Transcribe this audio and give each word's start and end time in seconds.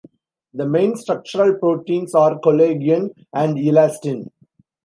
The 0.55 0.65
main 0.65 0.95
structural 0.95 1.59
proteins 1.59 2.15
are 2.15 2.39
collagen 2.39 3.11
and 3.33 3.55
elastin. 3.57 4.31